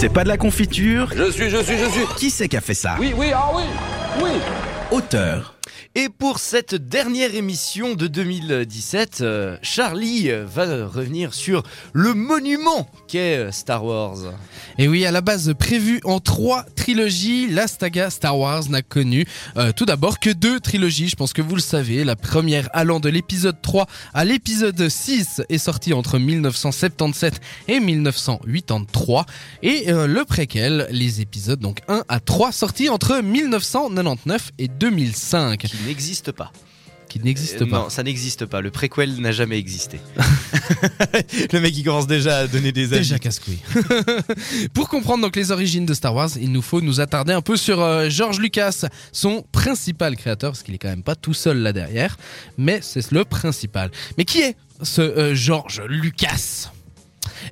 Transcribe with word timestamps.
C'est 0.00 0.08
pas 0.08 0.22
de 0.22 0.28
la 0.28 0.36
confiture 0.36 1.10
Je 1.12 1.28
suis, 1.28 1.50
je 1.50 1.56
suis, 1.56 1.76
je 1.76 1.90
suis. 1.90 2.06
Qui 2.16 2.30
c'est 2.30 2.48
qui 2.48 2.56
a 2.56 2.60
fait 2.60 2.72
ça 2.72 2.94
Oui, 3.00 3.12
oui, 3.16 3.32
ah 3.34 3.50
oui, 3.52 3.64
oui. 4.22 4.30
Auteur. 4.92 5.56
Et 5.96 6.08
pour 6.08 6.38
cette 6.38 6.76
dernière 6.76 7.34
émission 7.34 7.96
de 7.96 8.06
2017, 8.06 9.18
euh, 9.22 9.56
Charlie 9.60 10.30
va 10.46 10.86
revenir 10.86 11.34
sur 11.34 11.64
le 11.92 12.14
monument 12.14 12.88
qu'est 13.08 13.38
euh, 13.38 13.50
Star 13.50 13.84
Wars. 13.84 14.18
Et 14.78 14.86
oui, 14.86 15.04
à 15.04 15.10
la 15.10 15.20
base 15.20 15.52
prévu 15.58 16.00
en 16.04 16.20
trois 16.20 16.64
trilogies, 16.88 17.48
la 17.48 17.66
saga 17.66 18.08
Star 18.08 18.38
Wars 18.38 18.70
n'a 18.70 18.80
connu 18.80 19.26
euh, 19.58 19.72
tout 19.72 19.84
d'abord 19.84 20.18
que 20.18 20.30
deux 20.30 20.58
trilogies, 20.58 21.10
je 21.10 21.16
pense 21.16 21.34
que 21.34 21.42
vous 21.42 21.54
le 21.54 21.60
savez. 21.60 22.02
La 22.02 22.16
première 22.16 22.70
allant 22.72 22.98
de 22.98 23.10
l'épisode 23.10 23.60
3 23.60 23.86
à 24.14 24.24
l'épisode 24.24 24.88
6 24.88 25.42
est 25.50 25.58
sortie 25.58 25.92
entre 25.92 26.18
1977 26.18 27.42
et 27.68 27.78
1983. 27.80 29.26
Et 29.62 29.90
euh, 29.92 30.06
le 30.06 30.24
préquel, 30.24 30.88
les 30.90 31.20
épisodes 31.20 31.60
donc 31.60 31.80
1 31.88 32.04
à 32.08 32.20
3 32.20 32.52
sortis 32.52 32.88
entre 32.88 33.20
1999 33.20 34.52
et 34.58 34.68
2005. 34.68 35.58
Qui 35.58 35.76
n'existe 35.86 36.32
pas. 36.32 36.52
Qui 37.08 37.20
n'existe 37.20 37.62
Euh, 37.62 37.66
pas. 37.66 37.78
Non, 37.78 37.88
ça 37.88 38.02
n'existe 38.02 38.44
pas. 38.46 38.60
Le 38.60 38.70
préquel 38.70 39.20
n'a 39.20 39.32
jamais 39.32 39.58
existé. 39.58 39.98
le 41.52 41.60
mec, 41.60 41.76
il 41.76 41.84
commence 41.84 42.06
déjà 42.06 42.38
à 42.38 42.46
donner 42.46 42.72
des 42.72 42.92
avis. 42.92 42.98
Déjà 43.00 43.18
casse-couille. 43.18 43.58
Pour 44.74 44.88
comprendre 44.88 45.22
donc 45.22 45.36
les 45.36 45.50
origines 45.50 45.86
de 45.86 45.94
Star 45.94 46.14
Wars, 46.14 46.30
il 46.40 46.52
nous 46.52 46.62
faut 46.62 46.80
nous 46.80 47.00
attarder 47.00 47.32
un 47.32 47.40
peu 47.42 47.56
sur 47.56 47.80
euh, 47.80 48.08
George 48.10 48.38
Lucas, 48.40 48.84
son 49.12 49.42
principal 49.52 50.16
créateur, 50.16 50.52
parce 50.52 50.62
qu'il 50.62 50.74
est 50.74 50.78
quand 50.78 50.88
même 50.88 51.02
pas 51.02 51.16
tout 51.16 51.34
seul 51.34 51.58
là 51.58 51.72
derrière, 51.72 52.16
mais 52.56 52.80
c'est 52.82 53.10
le 53.10 53.24
principal. 53.24 53.90
Mais 54.16 54.24
qui 54.24 54.40
est 54.40 54.56
ce 54.82 55.00
euh, 55.00 55.34
George 55.34 55.82
Lucas? 55.88 56.70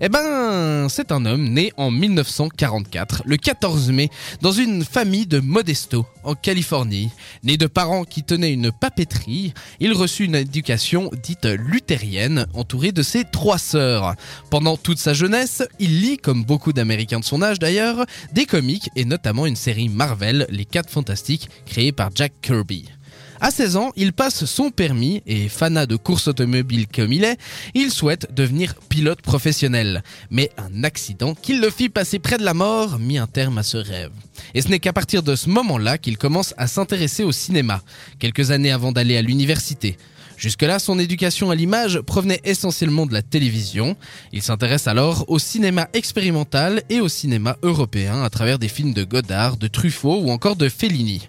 Eh 0.01 0.09
ben, 0.09 0.89
c'est 0.89 1.13
un 1.13 1.27
homme 1.27 1.49
né 1.49 1.73
en 1.77 1.91
1944, 1.91 3.23
le 3.25 3.37
14 3.37 3.91
mai, 3.91 4.11
dans 4.43 4.53
une 4.53 4.85
famille 4.85 5.27
de 5.27 5.41
Modesto, 5.41 6.07
en 6.25 6.35
Californie. 6.35 7.11
Né 7.43 7.57
de 7.57 7.67
parents 7.67 8.05
qui 8.05 8.23
tenaient 8.23 8.53
une 8.53 8.73
papeterie, 8.73 9.55
il 9.81 9.93
reçut 9.93 10.25
une 10.25 10.35
éducation 10.35 11.11
dite 11.23 11.47
luthérienne, 11.47 12.47
entouré 12.55 12.93
de 12.93 13.03
ses 13.03 13.25
trois 13.25 13.59
sœurs. 13.59 14.15
Pendant 14.51 14.77
toute 14.77 14.99
sa 14.99 15.15
jeunesse, 15.15 15.63
il 15.79 16.01
lit, 16.01 16.17
comme 16.17 16.45
beaucoup 16.45 16.73
d'Américains 16.73 17.21
de 17.21 17.25
son 17.25 17.43
âge 17.43 17.59
d'ailleurs, 17.59 18.05
des 18.33 18.47
comics 18.47 18.91
et 18.97 19.05
notamment 19.05 19.47
une 19.47 19.57
série 19.57 19.89
Marvel, 19.89 20.47
Les 20.51 20.65
4 20.65 20.91
Fantastiques, 20.91 21.49
créée 21.67 21.93
par 21.93 22.11
Jack 22.15 22.33
Kirby. 22.43 22.87
À 23.41 23.51
16 23.51 23.77
ans, 23.77 23.93
il 23.97 24.13
passe 24.13 24.47
son 24.47 24.71
permis 24.71 25.23
et 25.27 25.49
fanat 25.49 25.87
de 25.87 25.97
course 25.97 26.29
automobile 26.29 26.87
comme 26.89 27.13
il 27.13 27.25
est, 27.25 27.39
il 27.75 27.91
souhaite 27.91 28.35
devenir 28.35 28.75
pilote 28.89 29.21
professionnel. 29.21 30.03
Mais 30.31 30.51
un 30.57 30.85
accident 30.85 31.35
qui 31.35 31.59
le 31.59 31.71
fit 31.71 31.91
passer 31.91 32.19
près 32.19 32.39
de 32.39 32.45
la 32.45 32.55
mort 32.55 32.99
mit 32.99 33.19
un 33.19 33.27
terme 33.27 33.59
à 33.59 33.63
ce 33.63 33.77
rêve. 33.77 34.13
Et 34.55 34.63
ce 34.63 34.69
n'est 34.69 34.79
qu'à 34.79 34.93
partir 34.95 35.23
de 35.23 35.37
ce 35.37 35.51
moment-là 35.51 35.99
qu'il 35.99 36.17
commence 36.17 36.55
à 36.57 36.67
s'intéresser 36.67 37.25
au 37.25 37.33
cinéma, 37.33 37.83
quelques 38.19 38.51
années 38.51 38.73
avant 38.73 38.93
d'aller 38.93 39.17
à 39.17 39.23
l'université. 39.23 39.99
Jusque-là, 40.39 40.79
son 40.79 40.99
éducation 40.99 41.51
à 41.51 41.55
l'image 41.55 42.01
provenait 42.01 42.41
essentiellement 42.45 43.07
de 43.07 43.15
la 43.15 43.23
télévision. 43.23 43.97
Il 44.33 44.43
s'intéresse 44.43 44.87
alors 44.87 45.25
au 45.29 45.39
cinéma 45.39 45.89
expérimental 45.95 46.83
et 46.91 47.01
au 47.01 47.09
cinéma 47.09 47.57
européen 47.63 48.23
à 48.23 48.31
travers 48.31 48.59
des 48.59 48.69
films 48.69 48.93
de 48.93 49.05
Godard, 49.05 49.57
de 49.57 49.67
Truffaut 49.67 50.21
ou 50.21 50.31
encore 50.31 50.57
de 50.57 50.69
Fellini. 50.69 51.23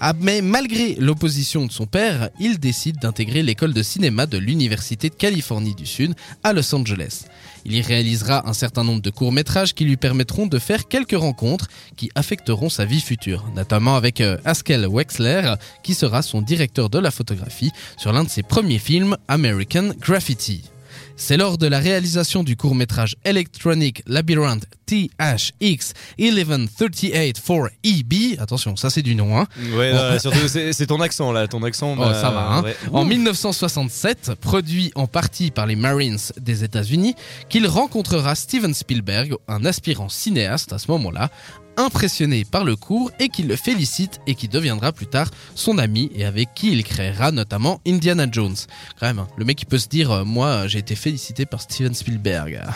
Ah, 0.00 0.12
mais 0.20 0.42
malgré 0.42 0.94
l'opposition 0.96 1.64
de 1.66 1.72
son 1.72 1.86
père, 1.86 2.28
il 2.38 2.58
décide 2.58 2.98
d'intégrer 2.98 3.42
l'école 3.42 3.72
de 3.72 3.82
cinéma 3.82 4.26
de 4.26 4.36
l'Université 4.36 5.08
de 5.08 5.14
Californie 5.14 5.74
du 5.74 5.86
Sud 5.86 6.14
à 6.44 6.52
Los 6.52 6.74
Angeles. 6.74 7.24
Il 7.64 7.74
y 7.74 7.80
réalisera 7.80 8.48
un 8.48 8.52
certain 8.52 8.84
nombre 8.84 9.02
de 9.02 9.10
courts-métrages 9.10 9.74
qui 9.74 9.84
lui 9.84 9.96
permettront 9.96 10.46
de 10.46 10.58
faire 10.58 10.86
quelques 10.86 11.18
rencontres 11.18 11.68
qui 11.96 12.10
affecteront 12.14 12.68
sa 12.68 12.84
vie 12.84 13.00
future, 13.00 13.44
notamment 13.56 13.96
avec 13.96 14.20
euh, 14.20 14.36
Haskell 14.44 14.86
Wexler, 14.86 15.54
qui 15.82 15.94
sera 15.94 16.22
son 16.22 16.42
directeur 16.42 16.90
de 16.90 16.98
la 16.98 17.10
photographie 17.10 17.72
sur 17.96 18.12
l'un 18.12 18.24
de 18.24 18.28
ses 18.28 18.42
premiers 18.42 18.78
films, 18.78 19.16
American 19.28 19.90
Graffiti. 19.98 20.75
C'est 21.18 21.36
lors 21.38 21.56
de 21.56 21.66
la 21.66 21.78
réalisation 21.78 22.42
du 22.44 22.56
court-métrage 22.56 23.16
Electronic 23.24 24.02
Labyrinth 24.06 24.66
THX 24.86 25.94
1138 26.18 27.38
for 27.38 27.68
EB, 27.82 28.38
attention, 28.38 28.76
ça 28.76 28.90
c'est 28.90 29.02
du 29.02 29.14
nom, 29.14 29.38
hein, 29.38 29.46
Ouais, 29.74 29.92
Bon. 29.92 30.18
surtout, 30.18 30.46
c'est 30.48 30.86
ton 30.86 31.00
accent 31.00 31.32
là. 31.32 31.48
Ton 31.48 31.62
accent. 31.62 31.94
Oh, 31.94 32.00
bah, 32.00 32.14
ça 32.14 32.30
va, 32.30 32.48
hein. 32.52 32.62
ouais. 32.62 32.76
En 32.92 33.04
1967, 33.04 34.32
produit 34.40 34.92
en 34.94 35.06
partie 35.06 35.50
par 35.50 35.66
les 35.66 35.76
Marines 35.76 36.18
des 36.40 36.64
États-Unis, 36.64 37.14
qu'il 37.48 37.66
rencontrera 37.66 38.34
Steven 38.34 38.74
Spielberg, 38.74 39.34
un 39.48 39.64
aspirant 39.64 40.08
cinéaste 40.08 40.72
à 40.72 40.78
ce 40.78 40.90
moment-là, 40.90 41.30
impressionné 41.76 42.44
par 42.44 42.64
le 42.64 42.76
cours 42.76 43.10
et 43.18 43.28
qui 43.28 43.42
le 43.42 43.56
félicite 43.56 44.20
et 44.26 44.34
qui 44.34 44.48
deviendra 44.48 44.92
plus 44.92 45.06
tard 45.06 45.30
son 45.54 45.78
ami 45.78 46.10
et 46.14 46.24
avec 46.24 46.54
qui 46.54 46.72
il 46.72 46.84
créera 46.84 47.32
notamment 47.32 47.80
Indiana 47.86 48.26
Jones. 48.30 48.56
Quand 48.98 49.06
même, 49.06 49.18
hein, 49.18 49.28
le 49.36 49.44
mec 49.44 49.60
il 49.62 49.66
peut 49.66 49.78
se 49.78 49.88
dire, 49.88 50.10
euh, 50.10 50.24
moi 50.24 50.66
j'ai 50.66 50.78
été 50.78 50.94
félicité 50.94 51.46
par 51.46 51.60
Steven 51.60 51.94
Spielberg. 51.94 52.62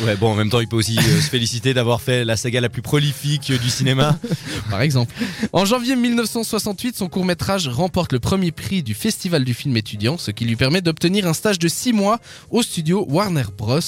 Ouais, 0.00 0.16
bon, 0.16 0.30
en 0.30 0.34
même 0.34 0.48
temps, 0.48 0.60
il 0.60 0.68
peut 0.68 0.76
aussi 0.76 0.96
euh, 0.98 1.20
se 1.20 1.28
féliciter 1.28 1.74
d'avoir 1.74 2.00
fait 2.00 2.24
la 2.24 2.36
saga 2.36 2.60
la 2.60 2.68
plus 2.68 2.82
prolifique 2.82 3.50
euh, 3.50 3.58
du 3.58 3.68
cinéma. 3.68 4.18
par 4.70 4.80
exemple. 4.80 5.14
En 5.52 5.64
janvier 5.64 5.96
1968, 5.96 6.96
son 6.96 7.08
court-métrage 7.08 7.68
remporte 7.68 8.12
le 8.12 8.20
premier 8.20 8.52
prix 8.52 8.82
du 8.82 8.94
Festival 8.94 9.44
du 9.44 9.54
film 9.54 9.76
étudiant, 9.76 10.18
ce 10.18 10.30
qui 10.30 10.44
lui 10.44 10.56
permet 10.56 10.80
d'obtenir 10.80 11.26
un 11.26 11.32
stage 11.32 11.58
de 11.58 11.68
6 11.68 11.92
mois 11.92 12.20
au 12.50 12.62
studio 12.62 13.06
Warner 13.08 13.44
Bros. 13.56 13.80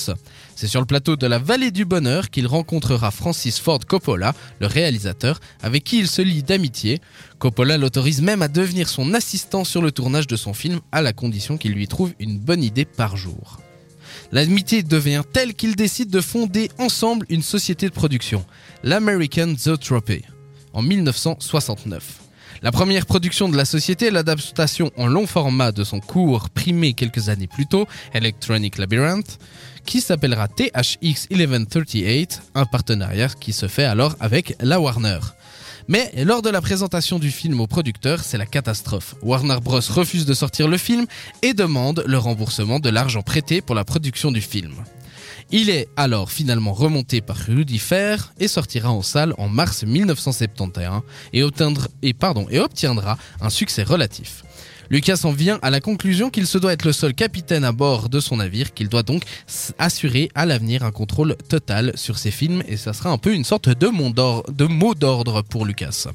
C'est 0.61 0.67
sur 0.67 0.81
le 0.81 0.87
plateau 0.87 1.17
de 1.17 1.27
la 1.27 1.39
Vallée 1.39 1.71
du 1.71 1.87
Bonheur 1.87 2.29
qu'il 2.29 2.47
rencontrera 2.47 3.11
Francis 3.11 3.59
Ford 3.59 3.81
Coppola, 3.87 4.35
le 4.61 4.67
réalisateur, 4.67 5.41
avec 5.63 5.85
qui 5.85 5.99
il 5.99 6.07
se 6.07 6.21
lie 6.21 6.43
d'amitié. 6.43 7.01
Coppola 7.39 7.79
l'autorise 7.79 8.21
même 8.21 8.43
à 8.43 8.49
devenir 8.49 8.87
son 8.91 9.15
assistant 9.15 9.65
sur 9.65 9.81
le 9.81 9.91
tournage 9.91 10.27
de 10.27 10.37
son 10.37 10.53
film, 10.53 10.81
à 10.93 11.01
la 11.01 11.15
condition 11.15 11.57
qu'il 11.57 11.73
lui 11.73 11.89
trouve 11.89 12.13
une 12.19 12.39
bonne 12.39 12.63
idée 12.63 12.85
par 12.85 13.17
jour. 13.17 13.59
L'amitié 14.33 14.83
devient 14.83 15.23
telle 15.33 15.55
qu'ils 15.55 15.77
décident 15.77 16.11
de 16.11 16.21
fonder 16.21 16.71
ensemble 16.77 17.25
une 17.31 17.43
société 17.43 17.89
de 17.89 17.95
production, 17.95 18.45
l'American 18.83 19.55
Zoetrope, 19.57 20.13
en 20.75 20.83
1969. 20.83 22.30
La 22.63 22.73
première 22.73 23.07
production 23.07 23.49
de 23.49 23.57
la 23.57 23.65
société 23.65 24.07
est 24.07 24.11
l'adaptation 24.11 24.91
en 24.97 25.07
long 25.07 25.27
format 25.27 25.73
de 25.73 25.85
son 25.85 26.01
cours 26.01 26.51
primé 26.51 26.93
quelques 26.93 27.29
années 27.29 27.47
plus 27.47 27.67
tôt, 27.67 27.87
Electronic 28.13 28.79
Labyrinth, 28.79 29.39
qui 29.87 30.01
s'appellera 30.01 30.49
THX 30.49 31.29
1138, 31.31 32.43
un 32.55 32.67
partenariat 32.67 33.29
qui 33.29 33.53
se 33.53 33.67
fait 33.67 33.85
alors 33.85 34.15
avec 34.21 34.57
la 34.61 34.81
Warner. 34.81 35.21
Mais 35.89 36.13
lors 36.25 36.43
de 36.43 36.51
la 36.51 36.61
présentation 36.61 37.19
du 37.19 37.31
film 37.31 37.61
au 37.61 37.67
producteur, 37.67 38.21
c'est 38.23 38.39
la 38.39 38.47
catastrophe. 38.47 39.17
Warner 39.23 39.59
Bros 39.61 39.81
refuse 39.81 40.27
de 40.27 40.35
sortir 40.35 40.69
le 40.69 40.77
film 40.77 41.07
et 41.43 41.55
demande 41.55 42.05
le 42.07 42.19
remboursement 42.19 42.79
de 42.79 42.91
l'argent 42.91 43.23
prêté 43.23 43.61
pour 43.61 43.75
la 43.75 43.85
production 43.85 44.31
du 44.31 44.41
film. 44.41 44.75
Il 45.53 45.69
est 45.69 45.89
alors 45.97 46.31
finalement 46.31 46.73
remonté 46.73 47.21
par 47.21 47.37
Rudy 47.37 47.81
Fair 47.81 48.33
et 48.39 48.47
sortira 48.47 48.93
en 48.93 49.03
salle 49.03 49.35
en 49.37 49.49
mars 49.49 49.83
1971 49.83 51.03
et, 51.33 51.43
obtiendra, 51.43 53.19
un 53.41 53.51
succès 53.51 53.83
relatif. 53.83 54.45
Lucas 54.91 55.23
en 55.25 55.33
vient 55.33 55.59
à 55.63 55.71
la 55.71 55.81
conclusion 55.81 56.31
qu'il 56.31 56.47
se 56.47 56.59
doit 56.59 56.73
être 56.73 56.85
le 56.85 56.93
seul 56.93 57.15
capitaine 57.15 57.65
à 57.65 57.73
bord 57.73 58.09
de 58.09 58.21
son 58.21 58.37
navire, 58.37 58.75
qu'il 58.75 58.89
doit 58.89 59.03
donc 59.03 59.25
assurer 59.79 60.31
à 60.37 60.47
l'avenir 60.47 60.85
un 60.85 60.93
contrôle 60.93 61.37
total 61.49 61.93
sur 61.97 62.19
ses 62.19 62.31
films 62.31 62.63
et 62.69 62.77
ça 62.77 62.93
sera 62.93 63.11
un 63.11 63.19
peu 63.19 63.35
une 63.35 63.45
sorte 63.45 63.69
de 63.69 64.67
mot 64.67 64.95
d'ordre 64.95 65.43
pour 65.43 65.67
Lucas. 65.67 66.07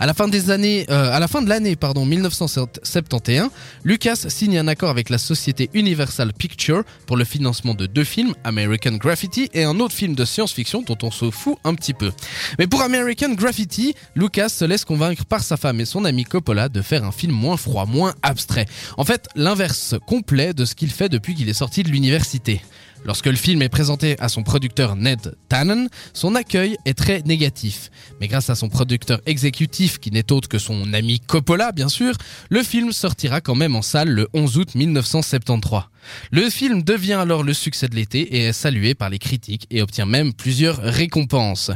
À 0.00 0.06
la 0.06 0.14
fin 0.14 0.28
des 0.28 0.50
années, 0.50 0.86
euh, 0.90 1.12
à 1.12 1.20
la 1.20 1.28
fin 1.28 1.42
de 1.42 1.48
l'année 1.48 1.76
pardon 1.76 2.04
1971, 2.04 3.50
Lucas 3.84 4.26
signe 4.28 4.58
un 4.58 4.68
accord 4.68 4.90
avec 4.90 5.10
la 5.10 5.18
société 5.18 5.70
Universal 5.74 6.32
Pictures 6.32 6.84
pour 7.06 7.16
le 7.16 7.24
financement 7.24 7.74
de 7.74 7.86
deux 7.86 8.04
films, 8.04 8.34
American 8.44 8.92
Graffiti 8.92 9.48
et 9.52 9.64
un 9.64 9.80
autre 9.80 9.94
film 9.94 10.14
de 10.14 10.24
science-fiction 10.24 10.82
dont 10.82 10.98
on 11.02 11.10
se 11.10 11.30
fout 11.30 11.56
un 11.64 11.74
petit 11.74 11.94
peu. 11.94 12.12
Mais 12.58 12.66
pour 12.66 12.82
American 12.82 13.34
Graffiti, 13.34 13.94
Lucas 14.14 14.48
se 14.48 14.64
laisse 14.64 14.84
convaincre 14.84 15.24
par 15.24 15.42
sa 15.42 15.56
femme 15.56 15.80
et 15.80 15.84
son 15.84 16.04
ami 16.04 16.24
Coppola 16.24 16.68
de 16.68 16.82
faire 16.82 17.04
un 17.04 17.12
film 17.12 17.32
moins 17.32 17.56
froid, 17.56 17.86
moins 17.86 18.14
abstrait. 18.22 18.66
En 18.96 19.04
fait, 19.04 19.28
l'inverse 19.34 19.94
complet 20.06 20.54
de 20.54 20.64
ce 20.64 20.74
qu'il 20.74 20.90
fait 20.90 21.08
depuis 21.08 21.34
qu'il 21.34 21.48
est 21.48 21.54
sorti 21.54 21.82
de 21.82 21.88
l'université. 21.88 22.60
Lorsque 23.04 23.26
le 23.26 23.36
film 23.36 23.62
est 23.62 23.68
présenté 23.68 24.16
à 24.18 24.28
son 24.28 24.42
producteur 24.42 24.96
Ned 24.96 25.34
Tannen, 25.48 25.88
son 26.12 26.34
accueil 26.34 26.76
est 26.84 26.96
très 26.96 27.22
négatif. 27.22 27.90
Mais 28.20 28.28
grâce 28.28 28.50
à 28.50 28.54
son 28.54 28.68
producteur 28.68 29.20
exécutif, 29.26 29.98
qui 29.98 30.10
n'est 30.10 30.32
autre 30.32 30.48
que 30.48 30.58
son 30.58 30.92
ami 30.92 31.20
Coppola, 31.20 31.72
bien 31.72 31.88
sûr, 31.88 32.14
le 32.50 32.62
film 32.62 32.92
sortira 32.92 33.40
quand 33.40 33.54
même 33.54 33.76
en 33.76 33.82
salle 33.82 34.08
le 34.08 34.28
11 34.34 34.58
août 34.58 34.74
1973. 34.74 35.82
Le 36.30 36.50
film 36.50 36.82
devient 36.82 37.14
alors 37.14 37.42
le 37.42 37.52
succès 37.52 37.88
de 37.88 37.94
l'été 37.94 38.20
et 38.20 38.44
est 38.46 38.52
salué 38.52 38.94
par 38.94 39.10
les 39.10 39.18
critiques 39.18 39.66
et 39.70 39.82
obtient 39.82 40.06
même 40.06 40.32
plusieurs 40.32 40.78
récompenses. 40.78 41.70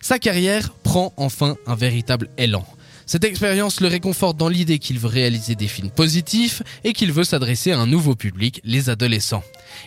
Sa 0.00 0.18
carrière 0.18 0.72
prend 0.82 1.12
enfin 1.16 1.56
un 1.66 1.74
véritable 1.74 2.28
élan. 2.38 2.66
Cette 3.06 3.24
expérience 3.24 3.80
le 3.80 3.88
réconforte 3.88 4.36
dans 4.36 4.48
l'idée 4.48 4.78
qu'il 4.78 4.98
veut 4.98 5.08
réaliser 5.08 5.54
des 5.54 5.68
films 5.68 5.90
positifs 5.90 6.62
et 6.84 6.92
qu'il 6.92 7.12
veut 7.12 7.24
s'adresser 7.24 7.72
à 7.72 7.78
un 7.78 7.86
nouveau 7.86 8.14
public, 8.14 8.60
les 8.64 8.88
adolescents. 8.88 9.42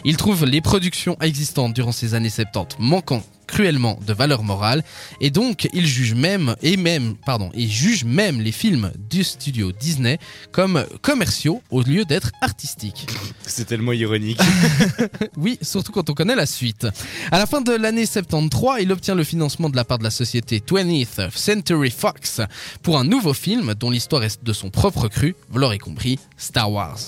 Il 0.06 0.18
trouve 0.18 0.46
les 0.46 0.62
productions 0.62 1.18
existantes 1.22 1.74
durant 1.74 1.92
ces 1.92 2.14
années 2.14 2.30
70 2.30 2.78
manquant 2.80 3.24
cruellement 3.48 4.00
de 4.06 4.14
valeur 4.14 4.44
morale 4.44 4.84
et 5.22 5.30
donc 5.30 5.68
il 5.74 5.88
juge 5.88 6.14
même 6.14 6.56
et 6.62 6.78
même 6.78 7.16
pardon, 7.26 7.50
il 7.56 7.72
juge 7.72 8.04
même 8.04 8.42
les 8.42 8.52
films 8.52 8.92
du 9.10 9.24
studio 9.24 9.72
Disney 9.72 10.20
comme 10.52 10.86
commerciaux 11.02 11.62
au 11.72 11.82
lieu 11.82 12.06
d'être 12.06 12.32
artistiques. 12.42 13.08
C'est 13.46 13.66
tellement 13.66 13.94
ironique. 13.94 14.40
Oui, 15.38 15.58
surtout 15.62 15.92
quand 15.92 16.10
on 16.10 16.14
connaît 16.14 16.36
la 16.36 16.46
suite. 16.46 16.88
À 17.32 17.38
la 17.38 17.46
fin 17.46 17.62
de 17.62 17.72
l'année 17.72 18.06
73, 18.06 18.82
il 18.82 18.92
obtient 18.92 19.16
le 19.16 19.24
financement 19.24 19.70
de 19.70 19.76
la 19.76 19.86
part 19.86 20.00
de 20.00 20.04
la 20.04 20.10
société 20.10 20.60
20th 20.60 21.30
Century 21.36 21.92
Fox 21.92 22.42
pour 22.82 22.98
un 22.98 23.04
nouveau 23.04 23.34
film 23.34 23.74
dont 23.76 23.90
l'histoire 23.90 24.24
est 24.24 24.44
de 24.44 24.54
son 24.54 24.70
propre 24.70 25.08
cru, 25.08 25.36
vous 25.50 25.60
l'aurez 25.60 25.78
compris, 25.78 26.20
Star 26.38 26.72
Wars. 26.72 27.00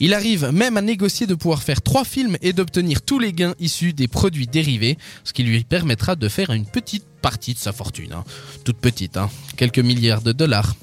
Il 0.00 0.14
arrive 0.14 0.50
même 0.52 0.76
à 0.76 0.82
négocier 0.82 1.26
de 1.26 1.34
pouvoir 1.34 1.62
faire 1.62 1.82
trois 1.82 2.04
films 2.04 2.36
et 2.42 2.52
d'obtenir 2.52 3.02
tous 3.02 3.18
les 3.18 3.32
gains 3.32 3.54
issus 3.58 3.92
des 3.92 4.08
produits 4.08 4.46
dérivés, 4.46 4.98
ce 5.24 5.32
qui 5.32 5.42
lui 5.42 5.56
permettra 5.88 6.16
de 6.16 6.28
faire 6.28 6.50
une 6.50 6.66
petite 6.66 7.06
partie 7.22 7.54
de 7.54 7.58
sa 7.58 7.72
fortune. 7.72 8.12
hein. 8.12 8.22
Toute 8.62 8.76
petite, 8.76 9.16
hein. 9.16 9.30
quelques 9.56 9.78
milliards 9.78 10.20
de 10.20 10.32
dollars. 10.32 10.74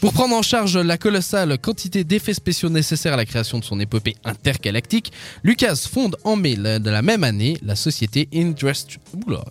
Pour 0.00 0.14
prendre 0.14 0.34
en 0.34 0.40
charge 0.40 0.78
la 0.78 0.96
colossale 0.96 1.58
quantité 1.58 2.04
d'effets 2.04 2.32
spéciaux 2.32 2.70
nécessaires 2.70 3.12
à 3.12 3.18
la 3.18 3.26
création 3.26 3.58
de 3.58 3.64
son 3.64 3.78
épopée 3.80 4.16
intergalactique, 4.24 5.12
Lucas 5.44 5.76
fonde 5.92 6.16
en 6.24 6.36
mai 6.36 6.56
de 6.56 6.88
la 6.90 7.02
même 7.02 7.22
année 7.22 7.58
la 7.62 7.76
société 7.76 8.30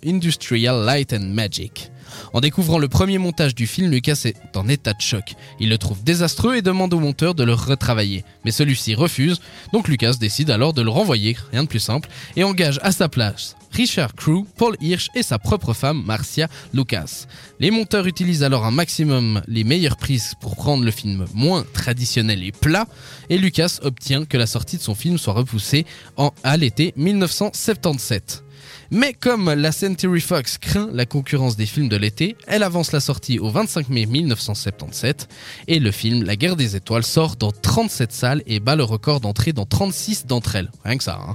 Industrial 0.04 0.84
Light 0.84 1.12
and 1.12 1.30
Magic. 1.32 1.92
En 2.32 2.40
découvrant 2.40 2.78
le 2.78 2.88
premier 2.88 3.18
montage 3.18 3.54
du 3.54 3.68
film, 3.68 3.88
Lucas 3.88 4.22
est 4.24 4.56
en 4.56 4.66
état 4.68 4.92
de 4.92 5.00
choc. 5.00 5.34
Il 5.60 5.68
le 5.68 5.78
trouve 5.78 6.02
désastreux 6.02 6.56
et 6.56 6.62
demande 6.62 6.94
au 6.94 6.98
monteur 6.98 7.36
de 7.36 7.44
le 7.44 7.54
retravailler. 7.54 8.24
Mais 8.44 8.50
celui-ci 8.50 8.96
refuse, 8.96 9.40
donc 9.72 9.86
Lucas 9.86 10.14
décide 10.18 10.50
alors 10.50 10.72
de 10.72 10.82
le 10.82 10.90
renvoyer, 10.90 11.36
rien 11.52 11.62
de 11.62 11.68
plus 11.68 11.78
simple, 11.78 12.08
et 12.34 12.42
engage 12.42 12.80
à 12.82 12.90
sa 12.90 13.08
place 13.08 13.54
Richard 13.76 14.14
Crew, 14.14 14.44
Paul 14.56 14.74
Hirsch 14.80 15.10
et 15.14 15.22
sa 15.22 15.38
propre 15.38 15.74
femme 15.74 16.02
Marcia 16.06 16.48
Lucas. 16.72 17.26
Les 17.60 17.70
monteurs 17.70 18.06
utilisent 18.06 18.42
alors 18.42 18.64
un 18.64 18.70
maximum 18.70 19.42
les 19.48 19.64
meilleures 19.64 19.98
prises 19.98 20.32
pour 20.40 20.52
rendre 20.54 20.82
le 20.84 20.90
film 20.90 21.26
moins 21.34 21.62
traditionnel 21.74 22.42
et 22.42 22.52
plat, 22.52 22.86
et 23.28 23.36
Lucas 23.36 23.78
obtient 23.82 24.24
que 24.24 24.38
la 24.38 24.46
sortie 24.46 24.78
de 24.78 24.82
son 24.82 24.94
film 24.94 25.18
soit 25.18 25.34
repoussée 25.34 25.84
en, 26.16 26.32
à 26.42 26.56
l'été 26.56 26.94
1977. 26.96 28.44
Mais 28.90 29.12
comme 29.12 29.52
la 29.52 29.72
Century 29.72 30.20
Fox 30.22 30.56
craint 30.56 30.88
la 30.92 31.04
concurrence 31.04 31.56
des 31.56 31.66
films 31.66 31.88
de 31.88 31.96
l'été, 31.96 32.34
elle 32.46 32.62
avance 32.62 32.92
la 32.92 33.00
sortie 33.00 33.38
au 33.38 33.50
25 33.50 33.90
mai 33.90 34.06
1977 34.06 35.28
et 35.68 35.80
le 35.80 35.90
film 35.90 36.22
La 36.24 36.36
guerre 36.36 36.56
des 36.56 36.76
étoiles 36.76 37.04
sort 37.04 37.36
dans 37.36 37.52
37 37.52 38.10
salles 38.12 38.42
et 38.46 38.58
bat 38.58 38.76
le 38.76 38.84
record 38.84 39.20
d'entrée 39.20 39.52
dans 39.52 39.66
36 39.66 40.26
d'entre 40.26 40.56
elles. 40.56 40.70
Rien 40.84 40.96
que 40.96 41.04
ça. 41.04 41.18
hein. 41.20 41.34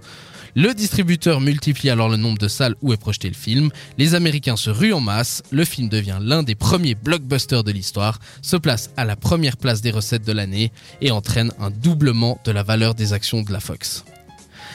Le 0.56 0.74
distributeur 0.74 1.40
multiplie 1.40 1.90
alors 1.90 2.10
le 2.10 2.18
nombre 2.18 2.38
de 2.38 2.50
salles 2.50 2.76
où 2.82 2.92
est 2.92 2.98
projeté 2.98 3.30
le 3.30 3.36
film, 3.36 3.70
les 3.98 4.16
Américains 4.16 4.58
se 4.58 4.70
ruent 4.70 4.92
en 4.92 5.00
masse, 5.00 5.44
le 5.50 5.64
film 5.64 5.88
devient 5.88 6.20
l'un 6.22 6.44
des 6.44 6.56
premiers 6.56 6.96
blockbusters 6.96 7.64
de 7.64 7.72
l'histoire, 7.72 8.20
se 8.42 8.58
place 8.58 8.90
à 8.98 9.06
la 9.06 9.16
première 9.16 9.56
place 9.56 9.82
des 9.82 9.92
recettes 9.92 10.26
de 10.26 10.34
l'année 10.34 10.74
et 11.00 11.12
entraîne 11.12 11.54
un 11.58 11.70
doublement 11.70 12.38
de 12.44 12.52
la 12.52 12.64
valeur 12.64 12.96
des 12.96 13.14
actions 13.14 13.44
de 13.44 13.54
la 13.54 13.62
Fox. 13.62 14.04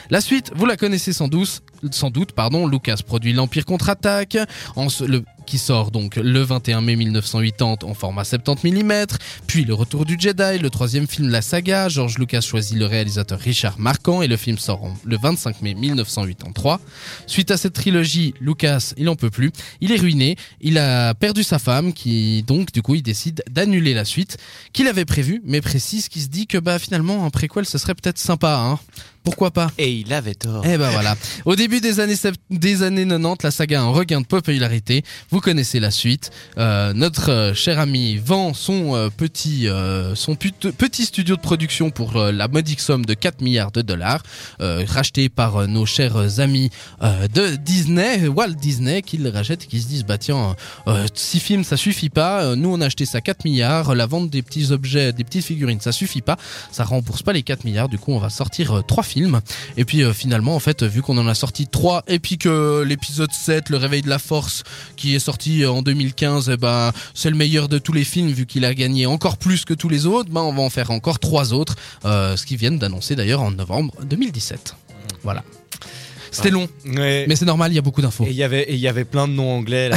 La 0.08 0.20
suite, 0.22 0.50
vous 0.54 0.66
la 0.66 0.76
connaissez 0.76 1.12
sans 1.12 1.28
doute, 1.28 1.62
sans 1.92 2.10
doute 2.10 2.32
pardon, 2.32 2.66
Lucas 2.66 2.98
produit 3.06 3.32
l'Empire 3.32 3.64
contre-attaque, 3.64 4.36
qui 5.46 5.58
sort 5.58 5.90
donc 5.92 6.16
le 6.16 6.40
21 6.42 6.80
mai 6.80 6.96
1980 6.96 7.76
en 7.84 7.94
format 7.94 8.24
70 8.24 8.72
mm, 8.72 9.06
puis 9.46 9.64
Le 9.64 9.74
Retour 9.74 10.04
du 10.04 10.16
Jedi, 10.18 10.58
le 10.60 10.70
troisième 10.70 11.06
film 11.06 11.28
de 11.28 11.32
la 11.32 11.40
saga, 11.42 11.88
George 11.88 12.18
Lucas 12.18 12.40
choisit 12.40 12.76
le 12.76 12.86
réalisateur 12.86 13.38
Richard 13.38 13.78
Marquand 13.78 14.22
et 14.22 14.26
le 14.26 14.36
film 14.36 14.58
sort 14.58 14.92
le 15.04 15.16
25 15.16 15.62
mai 15.62 15.74
1983. 15.74 16.80
Suite 17.26 17.50
à 17.52 17.56
cette 17.56 17.74
trilogie, 17.74 18.34
Lucas, 18.40 18.92
il 18.96 19.08
en 19.08 19.14
peut 19.14 19.30
plus, 19.30 19.52
il 19.80 19.92
est 19.92 20.00
ruiné, 20.00 20.36
il 20.60 20.78
a 20.78 21.14
perdu 21.14 21.44
sa 21.44 21.58
femme, 21.58 21.92
qui 21.92 22.42
donc 22.42 22.72
du 22.72 22.82
coup 22.82 22.96
il 22.96 23.02
décide 23.02 23.42
d'annuler 23.50 23.94
la 23.94 24.04
suite 24.04 24.38
qu'il 24.72 24.88
avait 24.88 25.04
prévue, 25.04 25.42
mais 25.44 25.60
précise 25.60 26.08
qu'il 26.08 26.22
se 26.22 26.28
dit 26.28 26.46
que 26.48 26.58
bah 26.58 26.78
finalement 26.78 27.24
un 27.24 27.30
préquel 27.30 27.66
ce 27.66 27.78
serait 27.78 27.94
peut-être 27.94 28.18
sympa, 28.18 28.56
hein. 28.56 28.78
Pourquoi 29.26 29.50
pas? 29.50 29.72
Et 29.76 29.92
il 29.92 30.12
avait 30.12 30.36
tort. 30.36 30.62
eh 30.64 30.78
ben 30.78 30.88
voilà. 30.90 31.16
Au 31.46 31.56
début 31.56 31.75
des 31.80 32.00
années, 32.00 32.14
des 32.50 32.82
années 32.82 33.06
90, 33.06 33.42
la 33.42 33.50
saga 33.50 33.80
a 33.80 33.84
un 33.84 33.90
regain 33.90 34.20
de 34.20 34.26
popularité. 34.26 35.04
Vous 35.30 35.40
connaissez 35.40 35.80
la 35.80 35.90
suite. 35.90 36.30
Euh, 36.58 36.92
notre 36.92 37.30
euh, 37.30 37.54
cher 37.54 37.78
ami 37.78 38.16
vend 38.16 38.54
son 38.54 38.94
euh, 38.94 39.08
petit 39.08 39.68
son 40.14 40.34
petit 40.36 41.04
studio 41.04 41.36
de 41.36 41.40
production 41.40 41.90
pour 41.90 42.14
la 42.14 42.48
modique 42.48 42.80
somme 42.80 43.04
de 43.04 43.14
4 43.14 43.40
milliards 43.40 43.72
de 43.72 43.82
dollars, 43.82 44.22
racheté 44.60 45.28
par 45.28 45.66
nos 45.68 45.86
chers 45.86 46.40
amis 46.40 46.70
de 47.02 47.56
Disney, 47.56 48.28
Walt 48.28 48.54
Disney, 48.54 49.02
qui 49.02 49.16
le 49.16 49.30
rachètent 49.30 49.64
et 49.64 49.66
qui 49.66 49.80
se 49.80 49.88
disent 49.88 50.04
bah 50.04 50.18
tiens, 50.18 50.56
euh, 50.86 51.06
six 51.14 51.40
films 51.40 51.64
ça 51.64 51.76
suffit 51.76 52.10
pas. 52.10 52.54
Nous 52.56 52.68
on 52.72 52.80
a 52.80 52.86
acheté 52.86 53.06
ça 53.06 53.20
4 53.20 53.44
milliards. 53.44 53.94
La 53.94 54.06
vente 54.06 54.30
des 54.30 54.42
petits 54.42 54.72
objets, 54.72 55.12
des 55.12 55.24
petites 55.24 55.44
figurines, 55.44 55.80
ça 55.80 55.92
suffit 55.92 56.22
pas. 56.22 56.36
Ça 56.70 56.84
rembourse 56.84 57.22
pas 57.22 57.32
les 57.32 57.42
4 57.42 57.64
milliards. 57.64 57.88
Du 57.88 57.98
coup 57.98 58.12
on 58.12 58.18
va 58.18 58.30
sortir 58.30 58.78
euh, 58.78 58.82
trois 58.82 59.02
films. 59.02 59.40
Et 59.76 59.84
puis 59.84 60.02
finalement, 60.14 60.54
en 60.54 60.60
fait, 60.60 60.82
vu 60.82 61.02
qu'on 61.02 61.18
en 61.18 61.26
a 61.26 61.34
sorti 61.34 61.55
3 61.64 62.04
et 62.08 62.18
puis 62.18 62.36
que 62.36 62.82
l'épisode 62.86 63.32
7, 63.32 63.70
Le 63.70 63.78
Réveil 63.78 64.02
de 64.02 64.10
la 64.10 64.18
Force, 64.18 64.62
qui 64.96 65.14
est 65.14 65.18
sorti 65.18 65.62
euh, 65.64 65.70
en 65.70 65.80
2015, 65.80 66.50
eh 66.52 66.56
ben, 66.58 66.92
c'est 67.14 67.30
le 67.30 67.36
meilleur 67.36 67.68
de 67.70 67.78
tous 67.78 67.94
les 67.94 68.04
films 68.04 68.28
vu 68.28 68.44
qu'il 68.44 68.66
a 68.66 68.74
gagné 68.74 69.06
encore 69.06 69.38
plus 69.38 69.64
que 69.64 69.72
tous 69.72 69.88
les 69.88 70.04
autres, 70.04 70.28
ben, 70.30 70.42
on 70.42 70.52
va 70.52 70.60
en 70.62 70.68
faire 70.70 70.90
encore 70.90 71.18
trois 71.18 71.54
autres, 71.54 71.76
euh, 72.04 72.36
ce 72.36 72.44
qu'ils 72.44 72.58
viennent 72.58 72.78
d'annoncer 72.78 73.16
d'ailleurs 73.16 73.40
en 73.40 73.50
novembre 73.52 73.94
2017. 74.04 74.74
Voilà. 75.22 75.42
C'était 76.32 76.50
long, 76.50 76.68
Ouais. 76.84 77.24
mais 77.28 77.36
c'est 77.36 77.46
normal, 77.46 77.72
il 77.72 77.76
y 77.76 77.78
a 77.78 77.82
beaucoup 77.82 78.02
d'infos. 78.02 78.26
Et 78.26 78.30
il 78.30 78.36
y 78.78 78.88
avait 78.88 79.04
plein 79.04 79.26
de 79.26 79.32
noms 79.32 79.52
anglais 79.56 79.88
là. 79.88 79.96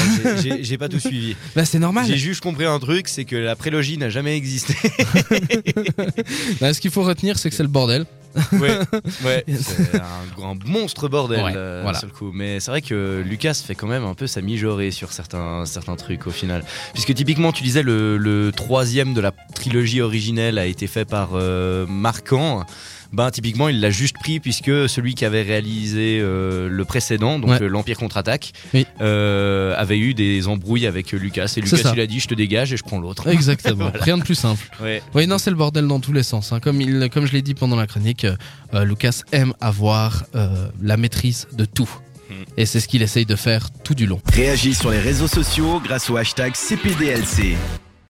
J'ai 0.61 0.77
pas 0.77 0.87
tout 0.87 0.99
suivi. 0.99 1.35
Bah, 1.55 1.65
c'est 1.65 1.79
normal. 1.79 2.05
J'ai 2.07 2.17
juste 2.17 2.41
compris 2.41 2.63
un 2.63 2.79
truc, 2.79 3.09
c'est 3.09 3.25
que 3.25 3.35
la 3.35 3.57
prélogie 3.57 3.97
n'a 3.97 4.09
jamais 4.09 4.37
existé. 4.37 4.73
Bah, 6.61 6.73
ce 6.73 6.79
qu'il 6.79 6.91
faut 6.91 7.03
retenir, 7.03 7.37
c'est 7.37 7.49
que 7.49 7.55
c'est 7.55 7.63
le 7.63 7.69
bordel. 7.69 8.05
Ouais, 8.53 8.79
ouais. 9.25 9.45
C'est 9.47 9.95
un, 9.95 10.43
un 10.43 10.57
monstre 10.65 11.07
bordel 11.09 11.43
Ouais, 11.43 11.53
euh, 11.55 11.81
voilà. 11.83 11.97
sur 11.99 12.07
le 12.07 12.13
coup. 12.13 12.31
Mais 12.33 12.59
c'est 12.59 12.71
vrai 12.71 12.81
que 12.81 13.21
Lucas 13.25 13.53
fait 13.65 13.75
quand 13.75 13.87
même 13.87 14.03
un 14.05 14.13
peu 14.13 14.27
sa 14.27 14.41
mijaurée 14.41 14.91
sur 14.91 15.11
certains 15.11 15.65
certains 15.65 15.95
trucs 15.95 16.27
au 16.27 16.31
final. 16.31 16.63
Puisque 16.93 17.13
typiquement, 17.13 17.51
tu 17.51 17.63
disais 17.63 17.83
le, 17.83 18.17
le 18.17 18.51
troisième 18.51 19.13
de 19.13 19.21
la 19.21 19.31
trilogie 19.53 20.01
originelle 20.01 20.57
a 20.57 20.65
été 20.65 20.87
fait 20.87 21.05
par 21.05 21.29
euh, 21.33 21.85
Marquand. 21.87 22.65
Ben 23.11 23.31
typiquement, 23.31 23.69
il 23.69 23.79
l'a 23.81 23.89
juste 23.89 24.15
pris 24.19 24.39
puisque 24.39 24.87
celui 24.87 25.15
qui 25.15 25.25
avait 25.25 25.41
réalisé 25.41 26.19
euh, 26.21 26.69
le 26.69 26.85
précédent, 26.85 27.39
donc 27.39 27.49
Ouais. 27.49 27.61
euh, 27.63 27.67
l'Empire 27.67 27.97
contre-attaque, 27.97 28.51
Oui. 28.73 28.85
euh, 29.01 29.73
avait 29.77 29.97
eu 29.97 30.13
des 30.13 30.47
embrouilles 30.47 30.85
avec 30.85 31.11
Lucas. 31.11 31.51
Et 31.57 31.61
Lucas, 31.61 31.91
il 31.93 31.99
a 31.99 32.05
dit, 32.07 32.19
je 32.19 32.27
te 32.27 32.35
dégage 32.35 32.71
et 32.71 32.77
je 32.77 32.83
prends 32.83 32.99
l'autre. 32.99 33.27
Exactement. 33.27 33.85
Voilà. 33.89 34.03
Rien 34.03 34.17
de 34.17 34.23
plus 34.23 34.35
simple. 34.35 34.69
Ouais. 34.81 35.01
Oui, 35.15 35.25
non, 35.25 35.37
c'est 35.39 35.49
le 35.49 35.55
bordel 35.55 35.87
dans 35.87 35.99
tous 35.99 36.13
les 36.13 36.23
sens. 36.23 36.51
hein. 36.53 36.59
Comme, 36.59 36.81
il, 36.81 37.09
comme 37.09 37.25
je 37.25 37.31
l'ai 37.33 37.41
dit 37.41 37.53
pendant 37.55 37.75
la 37.75 37.87
chronique, 37.87 38.25
euh, 38.73 38.83
Lucas 38.85 39.21
aime 39.31 39.53
avoir 39.59 40.25
euh, 40.35 40.67
la 40.81 40.95
maîtrise 40.97 41.47
de 41.53 41.65
tout. 41.65 41.89
Hmm. 42.29 42.33
Et 42.57 42.65
c'est 42.67 42.79
ce 42.79 42.87
qu'il 42.87 43.01
essaye 43.01 43.25
de 43.25 43.35
faire 43.35 43.69
tout 43.83 43.95
du 43.95 44.05
long. 44.05 44.21
Réagis 44.31 44.75
sur 44.75 44.91
les 44.91 44.99
réseaux 44.99 45.27
sociaux 45.27 45.81
grâce 45.83 46.09
au 46.11 46.17
hashtag 46.17 46.53
CPDLC. 46.55 47.55